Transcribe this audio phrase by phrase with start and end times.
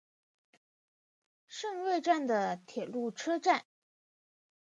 [1.45, 3.65] 胜瑞站的铁路车站。